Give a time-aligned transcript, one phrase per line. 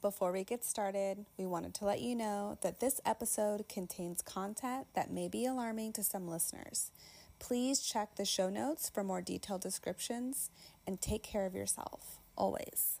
[0.00, 4.86] Before we get started, we wanted to let you know that this episode contains content
[4.94, 6.92] that may be alarming to some listeners.
[7.40, 10.50] Please check the show notes for more detailed descriptions
[10.86, 13.00] and take care of yourself, always.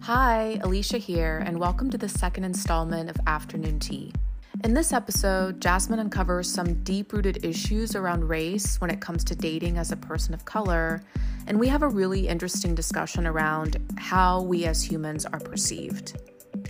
[0.00, 4.10] Hi, Alisha here, and welcome to the second installment of Afternoon Tea.
[4.64, 9.34] In this episode, Jasmine uncovers some deep rooted issues around race when it comes to
[9.34, 11.02] dating as a person of color,
[11.46, 16.18] and we have a really interesting discussion around how we as humans are perceived.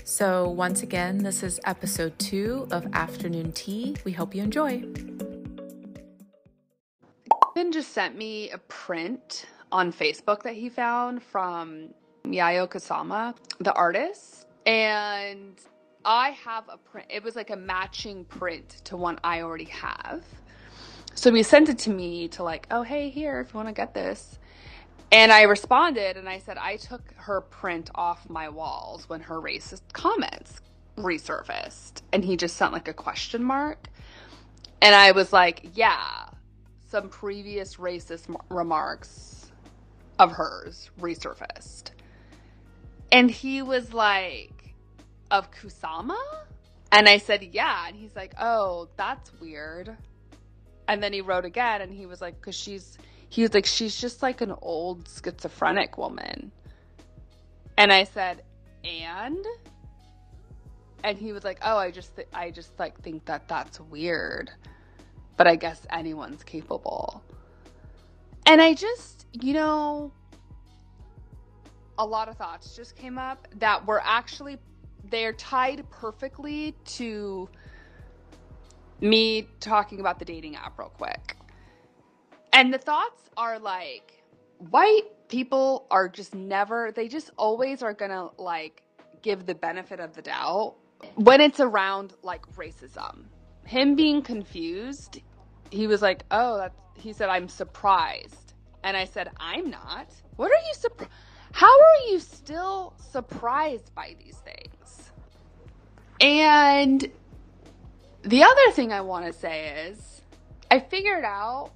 [0.05, 3.97] So, once again, this is episode two of Afternoon Tea.
[4.05, 4.85] We hope you enjoy.
[7.55, 11.89] Ben just sent me a print on Facebook that he found from
[12.25, 15.61] Yayoi Kusama, the artist, and
[16.05, 17.09] I have a print.
[17.11, 20.25] It was like a matching print to one I already have.
[21.15, 23.75] So he sent it to me to like, oh hey, here if you want to
[23.75, 24.39] get this.
[25.13, 29.41] And I responded and I said I took her print off my walls when her
[29.41, 30.61] racist comments
[30.99, 32.03] resurfaced.
[32.13, 33.89] And he just sent like a question mark.
[34.83, 36.27] And I was like, yeah,
[36.91, 39.53] some previous racist m- remarks
[40.19, 41.93] of hers resurfaced.
[43.13, 44.75] And he was like,
[45.31, 46.21] of Kusama?
[46.93, 47.89] And I said, yeah.
[47.89, 49.97] And he's like, oh, that's weird.
[50.89, 52.99] And then he wrote again and he was like, because she's,
[53.33, 56.53] he was like, she's just like an old schizophrenic woman.
[57.79, 58.43] And I said,
[58.85, 59.43] and?
[61.03, 64.51] And he was like, oh, I just, th- I just like think that that's weird.
[65.39, 67.25] But I guess anyone's capable.
[68.45, 70.13] And I just, you know,
[71.97, 74.59] a lot of thoughts just came up that were actually
[75.05, 77.49] they're tied perfectly to
[79.01, 81.37] me talking about the dating app real quick.
[82.53, 84.23] And the thoughts are like
[84.71, 88.83] white people are just never they just always are going to like
[89.23, 90.75] give the benefit of the doubt
[91.15, 93.25] when it's around like racism.
[93.65, 95.21] Him being confused,
[95.71, 98.55] he was like, "Oh, that's he said I'm surprised."
[98.85, 100.09] And I said, "I'm not.
[100.37, 101.11] What are you surprised?
[101.53, 105.11] How are you still surprised by these things?
[106.21, 107.11] And
[108.23, 110.23] the other thing I want to say is
[110.71, 111.73] I figured out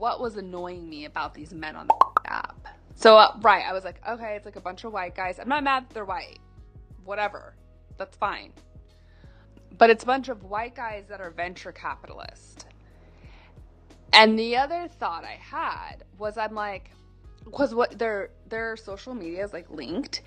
[0.00, 1.94] what was annoying me about these men on the
[2.24, 2.66] app.
[2.94, 5.38] So, uh, right, I was like, okay, it's like a bunch of white guys.
[5.38, 6.38] I'm not mad that they're white.
[7.04, 7.54] Whatever.
[7.98, 8.54] That's fine.
[9.76, 12.64] But it's a bunch of white guys that are venture capitalists.
[14.14, 16.92] And the other thought I had was I'm like,
[17.50, 20.22] because what their their social media is like linked.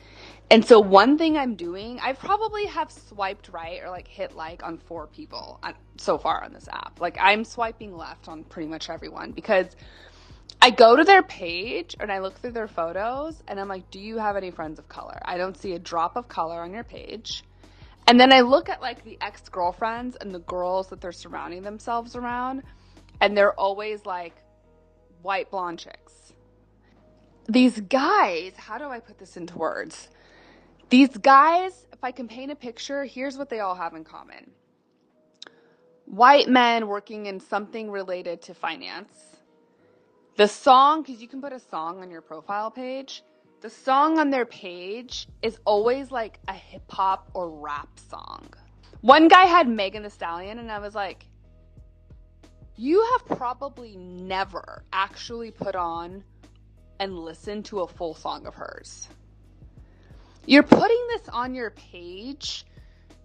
[0.52, 4.64] And so one thing i'm doing i probably have swiped right or like hit like
[4.64, 7.00] on four people on, so far on this app.
[7.00, 9.68] Like i'm swiping left on pretty much everyone because
[10.62, 14.00] i go to their page and i look through their photos and i'm like do
[14.00, 15.20] you have any friends of color?
[15.24, 17.44] I don't see a drop of color on your page.
[18.08, 22.16] And then i look at like the ex-girlfriends and the girls that they're surrounding themselves
[22.16, 22.64] around
[23.22, 24.36] and they're always like
[25.22, 26.23] white blonde chicks
[27.48, 30.10] these guys, how do I put this into words?
[30.90, 34.52] These guys, if I can paint a picture, here's what they all have in common
[36.06, 39.14] white men working in something related to finance.
[40.36, 43.24] The song, because you can put a song on your profile page,
[43.62, 48.48] the song on their page is always like a hip hop or rap song.
[49.02, 51.26] One guy had Megan Thee Stallion, and I was like,
[52.76, 56.24] you have probably never actually put on
[57.04, 59.10] and listen to a full song of hers.
[60.46, 62.66] You're putting this on your page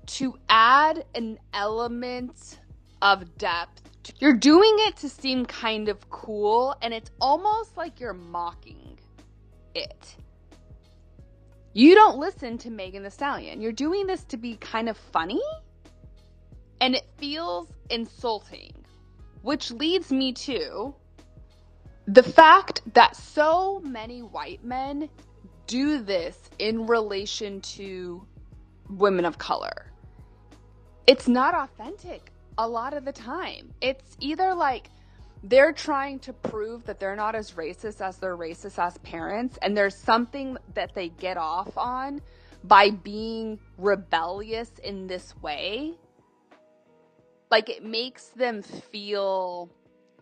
[0.06, 2.58] to add an element
[3.00, 3.82] of depth.
[4.18, 8.98] You're doing it to seem kind of cool, and it's almost like you're mocking
[9.76, 10.16] it.
[11.72, 13.60] You don't listen to Megan Thee Stallion.
[13.60, 15.42] You're doing this to be kind of funny,
[16.80, 18.72] and it feels insulting,
[19.42, 20.94] which leads me to
[22.08, 25.10] the fact that so many white men
[25.66, 28.26] do this in relation to
[28.88, 29.92] women of color,
[31.06, 33.74] it's not authentic a lot of the time.
[33.82, 34.88] It's either like
[35.44, 39.76] they're trying to prove that they're not as racist as their racist as parents, and
[39.76, 42.22] there's something that they get off on
[42.64, 45.92] by being rebellious in this way.
[47.50, 49.70] Like it makes them feel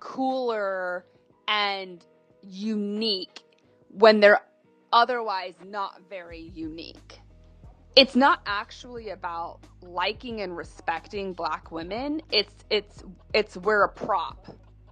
[0.01, 1.07] cooler
[1.49, 2.05] and
[2.43, 3.41] unique
[3.91, 4.43] when they're
[4.93, 7.21] otherwise not very unique.
[7.97, 12.21] It's not actually about liking and respecting black women.
[12.31, 13.03] It's it's
[13.33, 14.47] it's we're a prop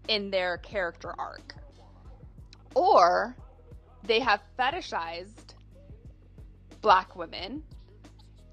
[0.09, 1.55] in their character arc.
[2.75, 3.37] Or
[4.05, 5.55] they have fetishized
[6.81, 7.63] black women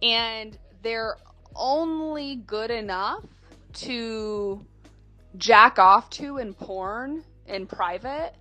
[0.01, 1.18] and they're
[1.56, 3.25] only good enough
[3.74, 4.65] to
[5.38, 8.33] jack off to in porn in private,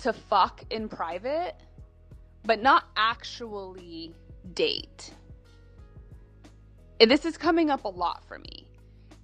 [0.00, 1.54] to fuck in private,
[2.44, 4.14] but not actually
[4.52, 5.12] date.
[7.00, 8.68] And this is coming up a lot for me.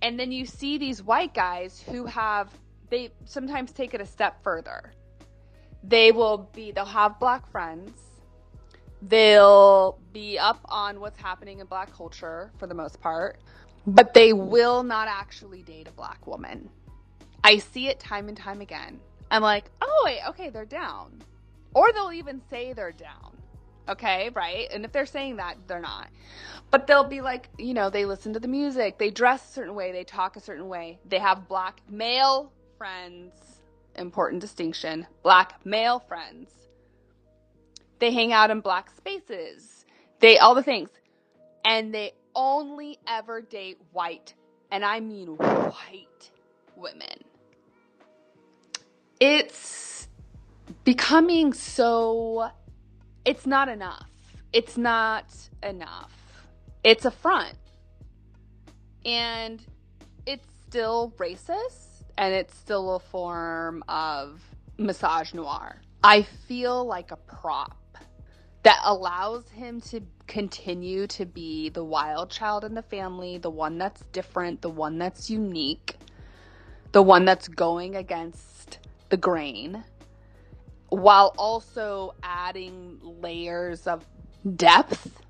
[0.02, 2.50] And then you see these white guys who have,
[2.88, 4.93] they sometimes take it a step further.
[5.84, 7.93] They will be, they'll have black friends.
[9.02, 13.38] They'll be up on what's happening in black culture for the most part,
[13.87, 16.69] but they will not actually date a black woman.
[17.43, 19.00] I see it time and time again.
[19.31, 21.23] I'm like, oh, wait, okay, they're down.
[21.75, 23.37] Or they'll even say they're down.
[23.88, 24.69] Okay, right?
[24.73, 26.09] And if they're saying that, they're not.
[26.71, 29.75] But they'll be like, you know, they listen to the music, they dress a certain
[29.75, 33.32] way, they talk a certain way, they have black male friends.
[33.97, 36.50] Important distinction black male friends.
[37.99, 39.85] They hang out in black spaces.
[40.21, 40.91] They, all the things.
[41.65, 44.35] And they only ever date white,
[44.71, 46.31] and I mean white
[46.76, 47.25] women.
[49.20, 50.08] It's
[50.84, 52.50] becoming so,
[53.26, 54.08] it's not enough.
[54.50, 55.26] It's not
[55.62, 56.11] enough.
[56.82, 57.55] It's a front.
[59.05, 59.62] And
[60.25, 64.40] it's still racist and it's still a form of
[64.78, 65.76] misogynoir.
[66.02, 67.76] I feel like a prop
[68.62, 73.76] that allows him to continue to be the wild child in the family, the one
[73.76, 75.96] that's different, the one that's unique,
[76.93, 78.80] the one that's going against
[79.11, 79.85] the grain,
[80.89, 84.05] while also adding layers of
[84.57, 85.23] depth.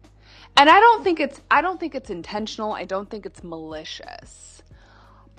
[0.56, 2.72] And I don't think it's I don't think it's intentional.
[2.72, 4.62] I don't think it's malicious.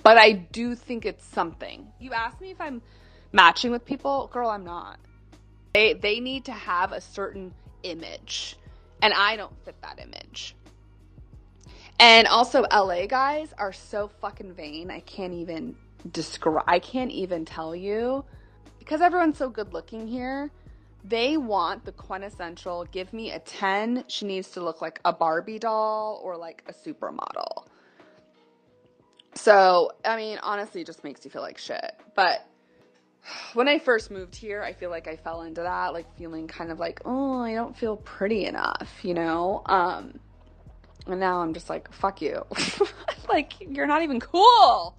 [0.02, 1.86] But I do think it's something.
[2.00, 2.82] You ask me if I'm
[3.32, 4.98] matching with people, girl, I'm not.
[5.74, 8.56] They they need to have a certain image.
[9.00, 10.56] And I don't fit that image.
[11.98, 14.90] And also LA guys are so fucking vain.
[14.90, 15.76] I can't even
[16.10, 18.24] describe I can't even tell you
[18.78, 20.50] because everyone's so good looking here.
[21.04, 24.04] They want the quintessential give me a 10.
[24.08, 27.66] She needs to look like a Barbie doll or like a supermodel.
[29.34, 31.96] So, I mean, honestly, it just makes you feel like shit.
[32.14, 32.46] But
[33.54, 36.70] when I first moved here, I feel like I fell into that, like feeling kind
[36.70, 39.62] of like, oh, I don't feel pretty enough, you know?
[39.66, 40.18] Um,
[41.06, 42.44] and now I'm just like, fuck you.
[43.28, 44.96] like, you're not even cool.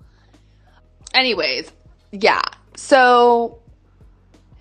[1.13, 1.71] Anyways,
[2.11, 2.41] yeah.
[2.75, 3.59] So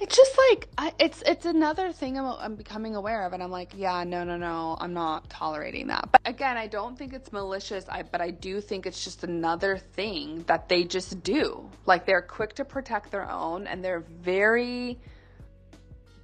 [0.02, 3.52] it's just like I, it's it's another thing I'm, I'm becoming aware of and i'm
[3.52, 6.08] like yeah no no no i'm not tolerating that.
[6.10, 9.78] But again i don't think it's malicious I, but i do think it's just another
[9.78, 11.70] thing that they just do.
[11.87, 14.98] Like they're quick to protect their own and they're very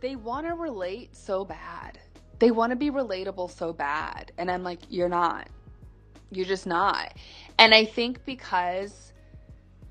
[0.01, 1.99] they want to relate so bad.
[2.39, 5.49] They want to be relatable so bad and i'm like you're not.
[6.33, 7.15] You're just not.
[7.61, 9.13] And i think because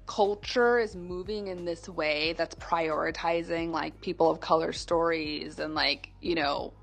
[0.07, 6.09] culture is moving in this way that's prioritizing like people of color stories and like
[6.21, 6.73] you know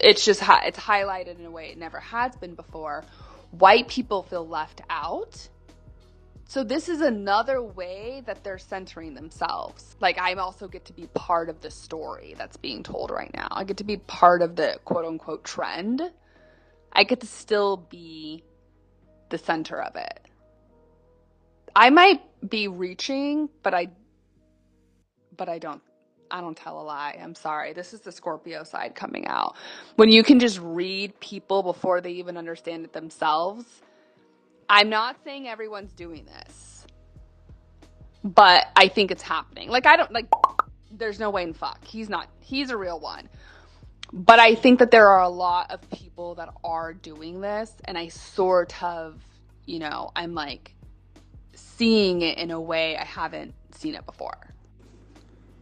[0.00, 3.04] it's just it's highlighted in a way it never has been before.
[3.50, 5.48] White people feel left out.
[6.44, 9.96] So this is another way that they're centering themselves.
[10.00, 13.48] Like i also get to be part of the story that's being told right now.
[13.50, 16.02] I get to be part of the quote unquote trend.
[16.92, 18.42] I get to still be
[19.30, 20.28] the center of it
[21.78, 22.20] I might
[22.50, 23.86] be reaching, but I
[25.36, 25.80] but I don't
[26.28, 27.16] I don't tell a lie.
[27.22, 27.72] I'm sorry.
[27.72, 29.54] This is the Scorpio side coming out.
[29.94, 33.64] When you can just read people before they even understand it themselves.
[34.68, 36.84] I'm not saying everyone's doing this.
[38.24, 39.70] But I think it's happening.
[39.70, 40.26] Like I don't like
[40.90, 41.84] there's no way in fuck.
[41.84, 43.28] He's not he's a real one.
[44.12, 47.96] But I think that there are a lot of people that are doing this and
[47.96, 49.22] I sort of,
[49.64, 50.74] you know, I'm like
[51.58, 54.54] seeing it in a way I haven't seen it before.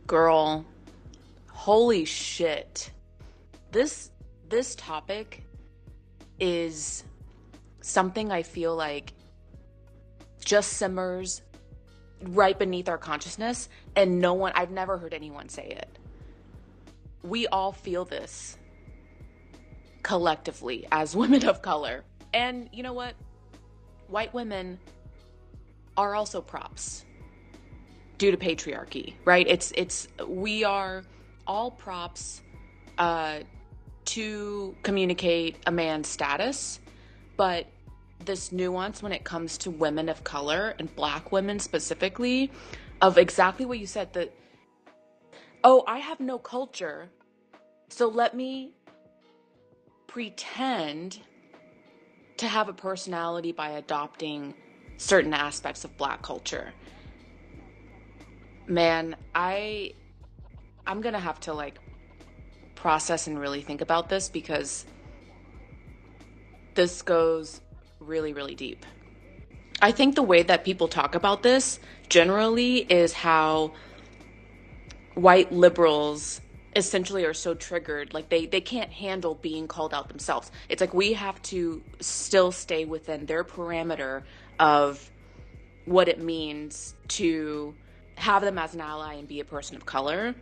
[0.06, 0.64] Girl,
[1.50, 2.90] holy shit.
[3.72, 4.10] This
[4.48, 5.44] this topic
[6.38, 7.04] is
[7.80, 9.12] something I feel like
[10.44, 11.42] just simmers
[12.22, 15.98] right beneath our consciousness and no one I've never heard anyone say it.
[17.22, 18.56] We all feel this
[20.02, 22.04] collectively as women of color.
[22.32, 23.14] And you know what?
[24.08, 24.78] White women
[25.96, 27.04] are also props
[28.18, 29.46] due to patriarchy, right?
[29.48, 31.04] It's it's we are
[31.46, 32.42] all props
[32.98, 33.40] uh,
[34.06, 36.80] to communicate a man's status,
[37.36, 37.66] but
[38.24, 42.50] this nuance when it comes to women of color and black women specifically
[43.02, 44.32] of exactly what you said that
[45.62, 47.10] oh, I have no culture.
[47.88, 48.72] So let me
[50.06, 51.20] pretend
[52.36, 54.54] to have a personality by adopting
[54.96, 56.72] certain aspects of black culture.
[58.66, 59.94] Man, I
[60.86, 61.78] I'm going to have to like
[62.74, 64.86] process and really think about this because
[66.74, 67.60] this goes
[68.00, 68.84] really really deep.
[69.80, 73.72] I think the way that people talk about this generally is how
[75.14, 76.40] white liberals
[76.76, 80.92] essentially are so triggered like they they can't handle being called out themselves it's like
[80.92, 84.22] we have to still stay within their parameter
[84.58, 85.10] of
[85.84, 87.74] what it means to
[88.16, 90.34] have them as an ally and be a person of color.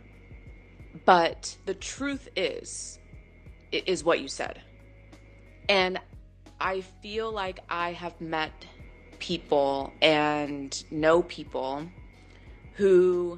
[1.05, 2.99] But the truth is
[3.71, 4.61] is what you said.
[5.67, 5.99] And
[6.57, 8.65] i feel like i have met
[9.19, 11.85] people and know people
[12.75, 13.37] who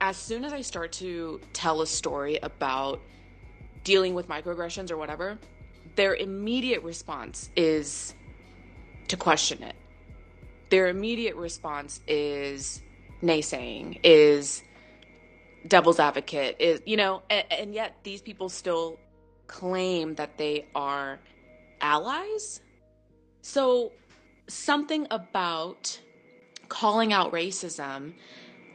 [0.00, 3.00] as soon as I start to tell a story about
[3.84, 5.38] dealing with microaggressions or whatever,
[5.96, 8.14] their immediate response is
[9.08, 9.74] to question it.
[10.70, 12.82] Their immediate response is
[13.22, 14.62] naysaying, is
[15.66, 18.98] devil's advocate, is, you know, and, and yet these people still
[19.46, 21.18] claim that they are
[21.80, 22.60] allies.
[23.40, 23.92] So,
[24.46, 26.00] something about
[26.68, 28.14] calling out racism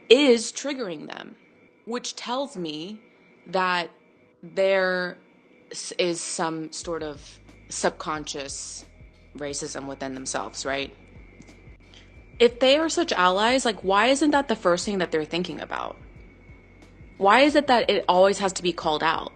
[0.08, 1.36] is triggering them,
[1.84, 3.00] which tells me
[3.46, 3.90] that
[4.42, 5.16] there
[5.98, 7.38] is some sort of
[7.68, 8.84] subconscious
[9.36, 10.94] racism within themselves, right?
[12.38, 15.60] If they are such allies, like, why isn't that the first thing that they're thinking
[15.60, 15.96] about?
[17.16, 19.32] Why is it that it always has to be called out?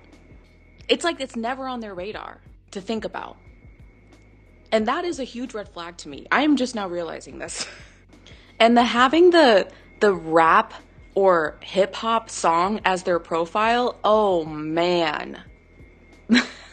[0.88, 2.40] It's like it's never on their radar
[2.72, 3.36] to think about.
[4.72, 6.26] And that is a huge red flag to me.
[6.30, 7.66] I am just now realizing this.
[8.60, 10.74] and the having the the rap
[11.14, 15.42] or hip hop song as their profile, oh man.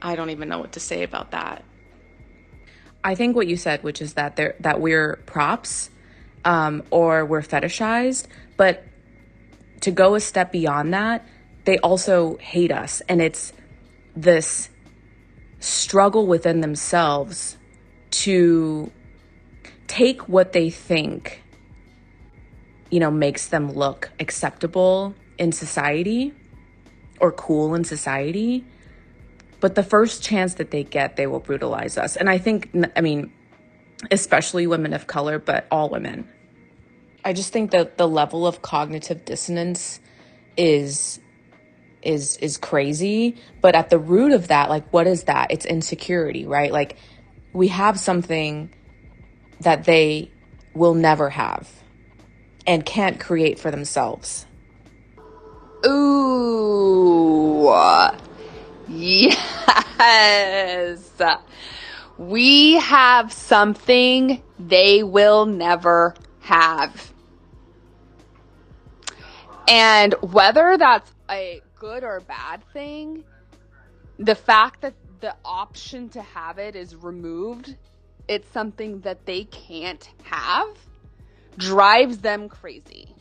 [0.00, 1.64] I don't even know what to say about that.
[3.02, 5.90] I think what you said, which is that they're that we're props,
[6.44, 8.26] um, or we're fetishized,
[8.56, 8.84] but
[9.82, 11.26] to go a step beyond that,
[11.64, 13.52] they also hate us, and it's
[14.16, 14.68] this
[15.60, 17.56] struggle within themselves
[18.10, 18.90] to
[19.86, 21.42] take what they think,
[22.90, 26.34] you know, makes them look acceptable in society
[27.20, 28.64] or cool in society.
[29.60, 32.16] But the first chance that they get, they will brutalize us.
[32.16, 33.32] And I think, I mean,
[34.10, 36.28] especially women of color, but all women.
[37.24, 40.00] I just think that the level of cognitive dissonance
[40.56, 41.20] is
[42.00, 46.46] is is crazy but at the root of that like what is that it's insecurity
[46.46, 46.96] right like
[47.52, 48.72] we have something
[49.60, 50.30] that they
[50.74, 51.68] will never have
[52.66, 54.46] and can't create for themselves.
[55.86, 57.68] Ooh,
[58.88, 59.90] yes.
[62.18, 67.12] We have something they will never have.
[69.68, 73.24] And whether that's a good or bad thing,
[74.18, 77.76] the fact that the option to have it is removed
[78.28, 80.68] it's something that they can't have
[81.56, 83.14] drives them crazy.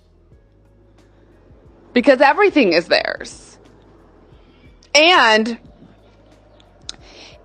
[1.93, 3.57] Because everything is theirs.
[4.97, 5.57] And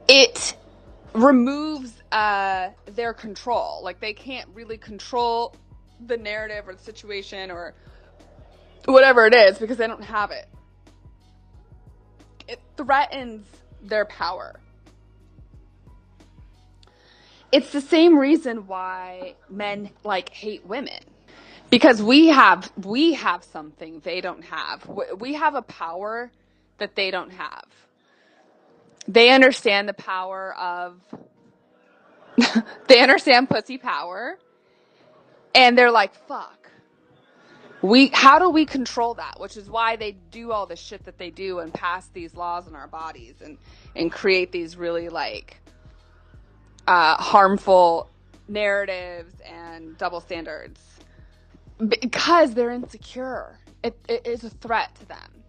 [0.09, 0.57] it
[1.13, 3.81] removes uh, their control.
[3.83, 5.55] Like they can't really control
[6.07, 7.75] the narrative or the situation or
[8.87, 10.49] whatever it is because they don't have it.
[12.49, 13.47] It threatens
[13.83, 14.59] their power
[17.53, 21.01] it's the same reason why men like hate women
[21.71, 26.33] because we have we have something they don't have we have a power
[26.83, 27.65] that they don't have
[29.09, 31.01] they understand the power of
[32.89, 34.39] they understand pussy power
[35.55, 36.71] and they're like fuck
[37.83, 41.19] we how do we control that which is why they do all the shit that
[41.19, 43.59] they do and pass these laws in our bodies and
[43.97, 45.59] and create these really like
[46.87, 48.11] uh, harmful
[48.49, 50.81] narratives and double standards
[52.01, 53.59] because they're insecure.
[53.83, 55.42] It, it is a threat to them.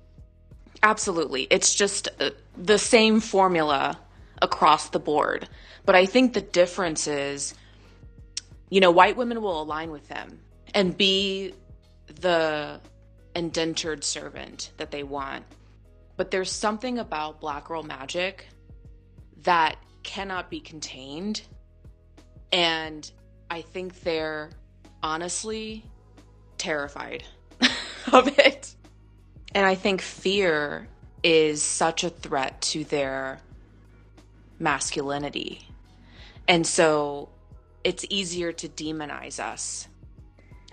[0.83, 1.47] Absolutely.
[1.49, 3.97] It's just uh, the same formula
[4.41, 5.47] across the board.
[5.85, 7.55] But I think the difference is,
[8.69, 10.39] you know, white women will align with them
[10.73, 11.53] and be
[12.19, 12.81] the
[13.33, 15.45] indentured servant that they want.
[16.17, 18.47] But there's something about black girl magic
[19.43, 21.43] that cannot be contained.
[22.51, 23.09] And
[23.49, 24.51] I think they're
[25.01, 25.85] honestly
[26.57, 27.23] terrified.
[29.55, 30.88] And I think fear
[31.24, 33.39] is such a threat to their
[34.60, 35.67] masculinity.
[36.48, 37.29] And so
[37.83, 39.88] it's easier to demonize us.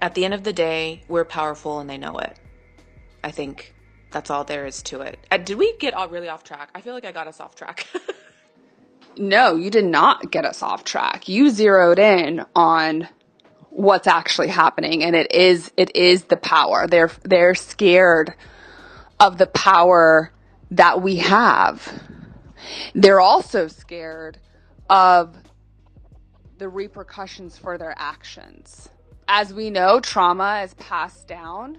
[0.00, 2.38] At the end of the day, we're powerful and they know it.
[3.22, 3.74] I think
[4.10, 5.18] that's all there is to it.
[5.30, 6.70] Uh, did we get all really off track?
[6.74, 7.86] I feel like I got us off track.
[9.16, 11.28] no, you did not get us off track.
[11.28, 13.08] You zeroed in on
[13.68, 16.86] what's actually happening and it is it is the power.
[16.86, 18.34] They're they're scared
[19.20, 20.32] of the power
[20.70, 22.02] that we have.
[22.94, 24.38] They're also scared
[24.88, 25.36] of
[26.58, 28.88] the repercussions for their actions.
[29.28, 31.78] As we know, trauma is passed down.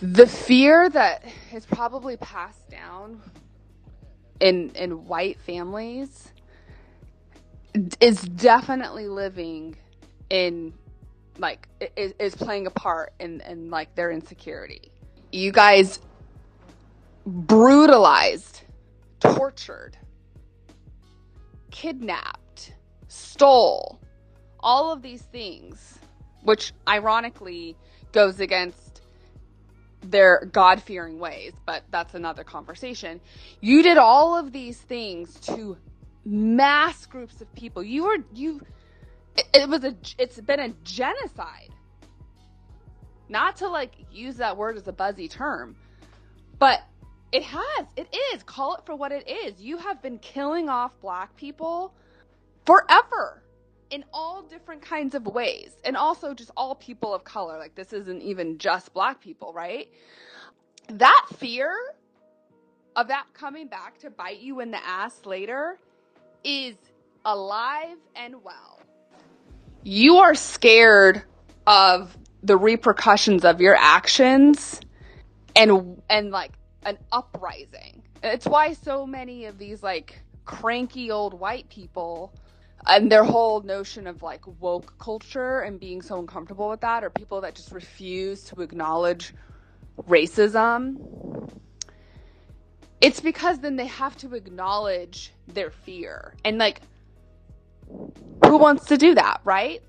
[0.00, 3.20] The fear that is probably passed down
[4.40, 6.32] in in white families
[8.00, 9.76] is definitely living
[10.30, 10.74] in
[11.38, 14.90] like is, is playing a part in in like their insecurity.
[15.32, 16.00] You guys
[17.26, 18.62] brutalized,
[19.20, 19.96] tortured,
[21.70, 22.74] kidnapped,
[23.08, 24.00] stole,
[24.60, 25.98] all of these things,
[26.42, 27.76] which ironically
[28.12, 29.02] goes against
[30.02, 33.20] their God fearing ways, but that's another conversation.
[33.60, 35.76] You did all of these things to
[36.24, 37.82] mass groups of people.
[37.82, 38.60] You were, you,
[39.36, 41.70] it, it was a, it's been a genocide.
[43.28, 45.76] Not to like use that word as a buzzy term,
[46.58, 46.82] but
[47.34, 47.86] it has.
[47.96, 48.44] It is.
[48.44, 49.60] Call it for what it is.
[49.60, 51.92] You have been killing off black people
[52.64, 53.42] forever
[53.90, 55.72] in all different kinds of ways.
[55.84, 57.58] And also just all people of color.
[57.58, 59.88] Like this isn't even just black people, right?
[60.88, 61.76] That fear
[62.94, 65.80] of that coming back to bite you in the ass later
[66.44, 66.76] is
[67.24, 68.80] alive and well.
[69.82, 71.24] You are scared
[71.66, 74.80] of the repercussions of your actions
[75.56, 76.52] and and like
[76.84, 78.02] an uprising.
[78.22, 82.32] It's why so many of these like cranky old white people
[82.86, 87.10] and their whole notion of like woke culture and being so uncomfortable with that are
[87.10, 89.34] people that just refuse to acknowledge
[90.08, 91.50] racism.
[93.00, 96.34] It's because then they have to acknowledge their fear.
[96.44, 96.80] And like
[98.44, 99.82] who wants to do that, right?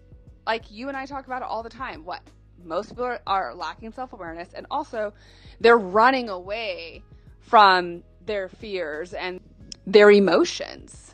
[0.45, 2.05] Like you and I talk about it all the time.
[2.05, 2.21] What
[2.65, 5.13] most people are, are lacking self awareness, and also
[5.59, 7.03] they're running away
[7.39, 9.39] from their fears and
[9.85, 11.13] their emotions.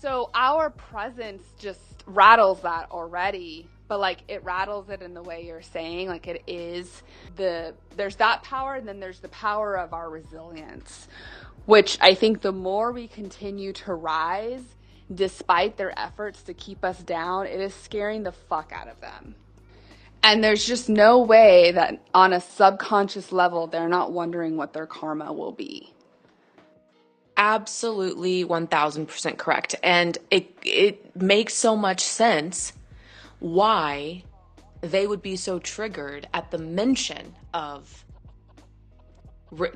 [0.00, 5.44] So our presence just rattles that already, but like it rattles it in the way
[5.44, 7.02] you're saying, like it is
[7.36, 11.08] the there's that power and then there's the power of our resilience,
[11.66, 14.62] which I think the more we continue to rise
[15.14, 19.36] despite their efforts to keep us down, it is scaring the fuck out of them.
[20.26, 24.84] And there's just no way that on a subconscious level, they're not wondering what their
[24.84, 25.92] karma will be.
[27.36, 29.76] Absolutely 1000% correct.
[29.84, 32.72] And it, it makes so much sense
[33.38, 34.24] why
[34.80, 38.04] they would be so triggered at the mention of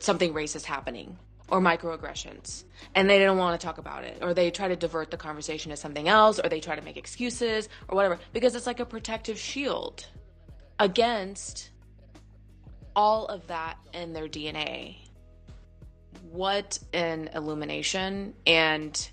[0.00, 1.16] something racist happening
[1.48, 2.64] or microaggressions
[2.96, 5.70] and they don't want to talk about it or they try to divert the conversation
[5.70, 8.84] to something else or they try to make excuses or whatever because it's like a
[8.84, 10.06] protective shield
[10.80, 11.70] against
[12.96, 14.96] all of that in their DNA.
[16.32, 18.34] What an illumination.
[18.46, 19.10] And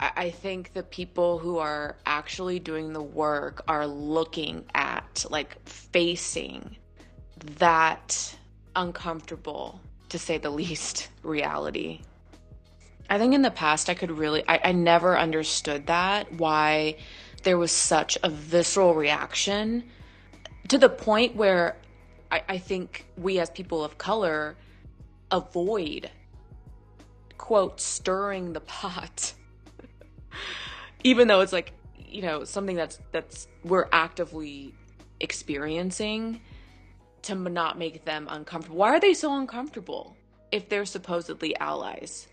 [0.00, 6.76] I think the people who are actually doing the work are looking at, like, facing
[7.58, 8.36] that
[8.76, 9.80] uncomfortable,
[10.10, 12.00] to say the least, reality.
[13.10, 16.96] I think in the past I could really, I, I never understood that, why
[17.42, 19.82] there was such a visceral reaction
[20.68, 21.76] to the point where
[22.30, 24.56] I, I think we as people of color
[25.30, 26.10] avoid
[27.36, 29.32] quote stirring the pot.
[31.04, 34.74] Even though it's like you know something that's that's we're actively
[35.20, 36.40] experiencing
[37.22, 38.76] to not make them uncomfortable.
[38.76, 40.16] Why are they so uncomfortable
[40.52, 42.28] if they're supposedly allies?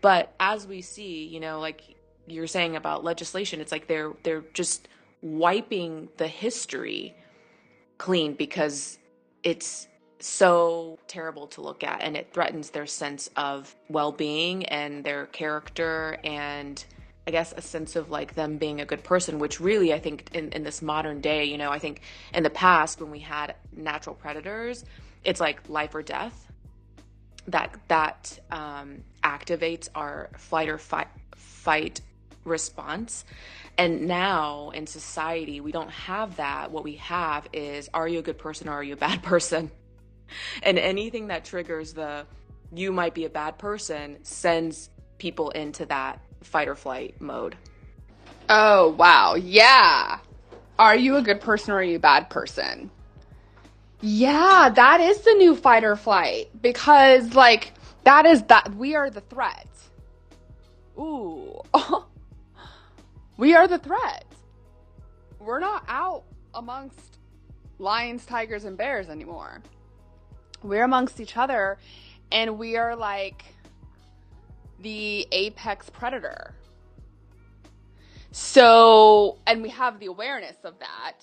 [0.00, 1.82] But as we see you know like
[2.26, 4.88] you're saying about legislation it's like they're they're just
[5.22, 7.14] wiping the history
[7.98, 8.98] clean because
[9.42, 15.26] it's so terrible to look at and it threatens their sense of well-being and their
[15.26, 16.84] character and
[17.26, 20.30] I guess a sense of like them being a good person, which really I think
[20.32, 23.56] in, in this modern day, you know, I think in the past when we had
[23.72, 24.84] natural predators,
[25.24, 26.52] it's like life or death.
[27.48, 32.00] That that um, activates our flight or fight fight
[32.46, 33.24] response
[33.78, 36.70] and now in society, we don't have that.
[36.70, 39.70] What we have is are you a good person or are you a bad person?
[40.62, 42.26] And anything that triggers the
[42.72, 47.56] you might be a bad person sends people into that fight or flight mode.
[48.48, 49.34] Oh, wow.
[49.34, 50.18] Yeah.
[50.78, 52.90] Are you a good person or are you a bad person?
[54.00, 57.72] Yeah, that is the new fight or flight because, like,
[58.04, 59.68] that is that we are the threat.
[60.98, 61.62] Ooh.
[63.36, 64.24] we are the threat.
[65.38, 67.18] We're not out amongst
[67.78, 69.62] lions, tigers, and bears anymore.
[70.62, 71.78] We're amongst each other
[72.32, 73.44] and we are like
[74.80, 76.54] the apex predator.
[78.32, 81.14] So, and we have the awareness of that.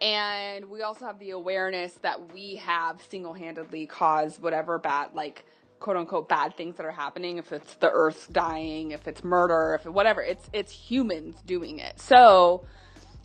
[0.00, 5.44] And we also have the awareness that we have single handedly caused whatever bad, like,
[5.80, 9.76] quote unquote bad things that are happening if it's the earth dying if it's murder
[9.78, 12.00] if it, whatever it's it's humans doing it.
[12.00, 12.66] So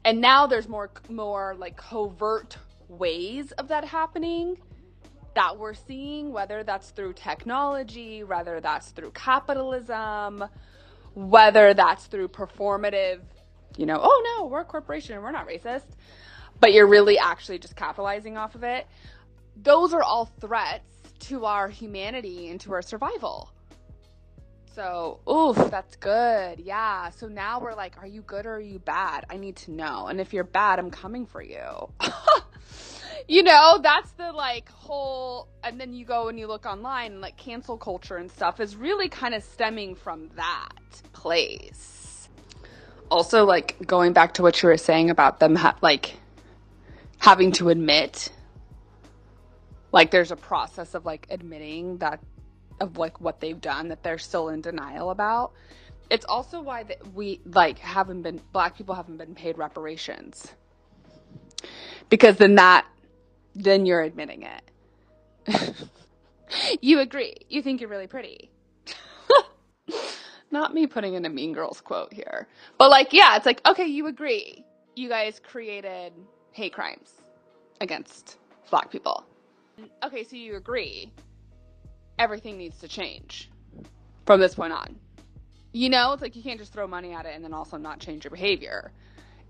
[0.04, 2.58] and now there's more more like covert
[2.88, 4.58] ways of that happening
[5.36, 10.44] that we're seeing whether that's through technology whether that's through capitalism
[11.14, 13.20] whether that's through performative
[13.78, 15.86] you know oh no we're a corporation and we're not racist
[16.60, 18.88] but you're really actually just capitalizing off of it.
[19.56, 20.84] Those are all threats
[21.20, 23.52] to our humanity and to our survival.
[24.76, 26.60] So, oof, that's good.
[26.60, 27.10] Yeah.
[27.10, 29.26] So now we're like, are you good or are you bad?
[29.30, 30.08] I need to know.
[30.08, 31.90] And if you're bad, I'm coming for you.
[33.28, 37.22] you know, that's the like whole, and then you go and you look online and
[37.22, 40.70] like cancel culture and stuff is really kind of stemming from that
[41.14, 42.30] place.
[43.12, 46.16] Also, like going back to what you were saying about them, ha- like
[47.18, 48.32] having to admit
[49.92, 52.20] like there's a process of like admitting that
[52.80, 55.52] of like what they've done that they're still in denial about.
[56.10, 60.54] It's also why that we like haven't been black people haven't been paid reparations.
[62.10, 62.86] Because then that
[63.56, 65.74] then you're admitting it.
[66.82, 67.36] You agree.
[67.48, 68.50] You think you're really pretty.
[70.52, 72.48] Not me putting in a mean girls quote here.
[72.80, 74.66] But like yeah it's like okay you agree.
[74.96, 76.12] You guys created
[76.52, 77.22] hate crimes
[77.82, 78.40] against
[78.72, 79.26] black people
[80.04, 81.12] okay, so you agree
[82.20, 83.50] everything needs to change
[84.26, 84.96] from this point on.
[85.72, 88.00] You know, it's like you can't just throw money at it and then also not
[88.00, 88.92] change your behavior.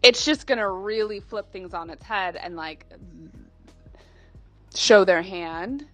[0.03, 2.85] It's just going to really flip things on its head and like
[4.75, 5.85] show their hand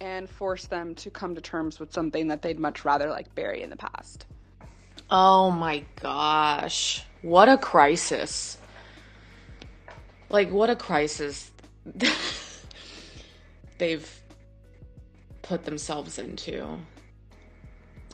[0.00, 3.62] and force them to come to terms with something that they'd much rather like bury
[3.62, 4.26] in the past.
[5.10, 7.02] Oh my gosh.
[7.22, 8.58] What a crisis.
[10.30, 11.50] Like, what a crisis.
[13.78, 14.08] they've
[15.42, 16.78] put themselves into.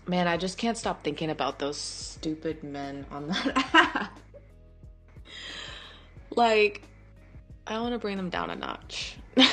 [0.07, 4.21] Man, I just can't stop thinking about those stupid men on that app.
[6.31, 6.83] like,
[7.67, 9.17] I want to bring them down a notch.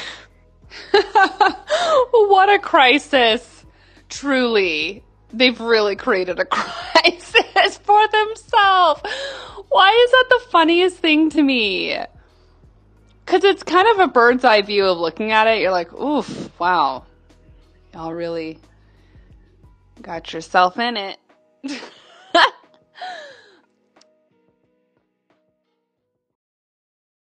[2.12, 3.66] what a crisis.
[4.10, 5.04] Truly.
[5.34, 9.02] They've really created a crisis for themselves.
[9.70, 11.98] Why is that the funniest thing to me?
[13.32, 15.62] Because it's kind of a bird's eye view of looking at it.
[15.62, 17.06] You're like, oof, wow.
[17.94, 18.60] Y'all really
[20.02, 21.18] got yourself in it.